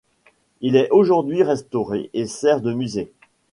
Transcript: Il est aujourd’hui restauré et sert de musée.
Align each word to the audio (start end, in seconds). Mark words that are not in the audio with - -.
Il 0.61 0.75
est 0.77 0.89
aujourd’hui 0.89 1.43
restauré 1.43 2.09
et 2.15 2.25
sert 2.25 2.61
de 2.61 2.73
musée. 2.73 3.13